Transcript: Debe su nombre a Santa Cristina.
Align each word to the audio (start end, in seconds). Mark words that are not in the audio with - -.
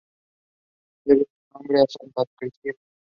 Debe 1.05 1.25
su 1.25 1.57
nombre 1.59 1.79
a 1.83 1.85
Santa 1.85 2.23
Cristina. 2.35 2.73